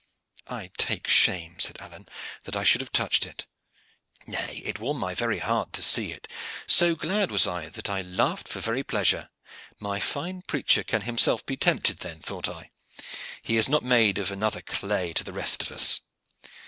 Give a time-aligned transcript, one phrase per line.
[0.47, 2.07] "I take shame," said Alleyne,
[2.45, 3.45] "that I should have touched it."
[4.25, 6.27] "Nay, it warmed my very heart to see it.
[6.65, 9.29] So glad was I, that I laughed for very pleasure.
[9.79, 12.71] My fine preacher can himself be tempted then, thought I;
[13.43, 16.01] he is not made of another clay to the rest of us."